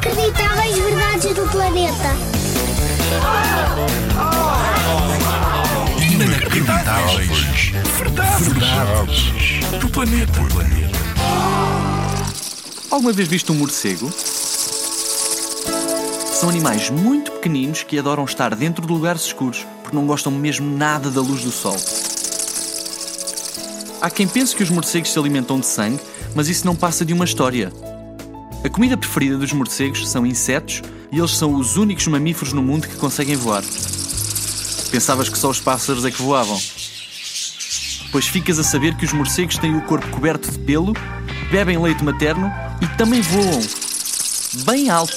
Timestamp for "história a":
27.26-28.68